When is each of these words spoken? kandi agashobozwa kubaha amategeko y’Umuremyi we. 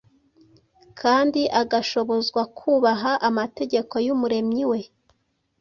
kandi 0.99 1.41
agashobozwa 1.61 2.41
kubaha 2.57 3.11
amategeko 3.29 3.93
y’Umuremyi 4.05 4.63
we. 4.71 4.79